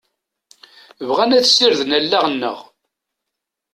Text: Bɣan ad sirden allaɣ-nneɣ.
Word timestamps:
Bɣan 1.07 1.31
ad 1.37 1.45
sirden 1.47 1.95
allaɣ-nneɣ. 1.99 2.59